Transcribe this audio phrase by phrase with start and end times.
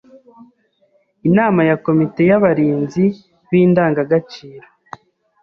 [1.27, 3.05] Inama ya komite y’abarinzi
[3.49, 4.67] b’indangagaciro